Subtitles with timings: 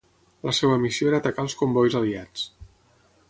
[0.47, 2.49] La seva missió era atacar els combois aliats.